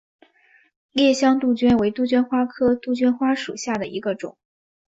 [0.93, 4.35] 烈香杜鹃为杜鹃花科杜鹃花属下的一个种。